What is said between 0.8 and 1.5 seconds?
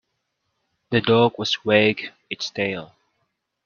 The dog